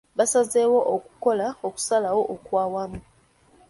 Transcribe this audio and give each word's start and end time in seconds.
Baasazeewo 0.17 0.79
okukola 0.95 1.47
okusalawo 1.67 2.21
okw'awamu. 2.35 2.99